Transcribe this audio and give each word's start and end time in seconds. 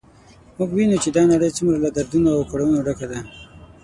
موږ 0.57 0.69
وینو 0.73 0.97
چې 1.03 1.09
دا 1.15 1.23
نړی 1.31 1.49
څومره 1.57 1.77
له 1.85 1.89
دردونو 1.97 2.27
او 2.37 2.41
کړاوونو 2.51 2.83
ډکه 2.87 3.05
ده 3.11 3.19